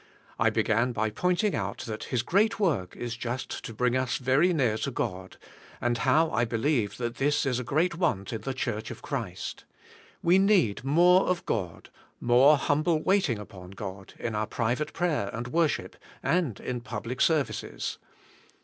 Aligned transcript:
I 0.39 0.49
beg"an 0.49 0.93
by 0.93 1.11
pointing 1.11 1.53
out 1.53 1.81
that 1.85 2.05
His 2.05 2.23
great 2.23 2.59
work 2.59 2.95
is 2.95 3.15
just 3.15 3.51
to 3.63 3.71
bring 3.71 3.95
us 3.95 4.17
very 4.17 4.51
near 4.51 4.75
to 4.79 4.89
God, 4.89 5.37
and 5.79 5.99
how 5.99 6.31
I 6.31 6.43
believe 6.43 6.97
that 6.97 7.17
this 7.17 7.45
is 7.45 7.59
a 7.59 7.63
great 7.63 7.93
want 7.93 8.33
in 8.33 8.41
the 8.41 8.55
church 8.55 8.89
of 8.89 9.03
Christ; 9.03 9.63
we 10.23 10.39
need 10.39 10.83
more 10.83 11.27
of 11.27 11.45
God, 11.45 11.91
more 12.19 12.57
humble 12.57 12.99
waiting 13.03 13.37
upon 13.37 13.69
God 13.69 14.15
in 14.17 14.33
our 14.33 14.47
private 14.47 14.91
prayer 14.91 15.29
and 15.33 15.49
worship, 15.49 15.95
and 16.23 16.59
in 16.59 16.81
public 16.81 17.21
services. 17.21 17.99